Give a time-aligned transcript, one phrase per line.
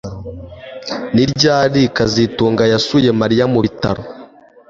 [1.13, 4.01] Ni ryari kazitunga yasuye Mariya mu bitaro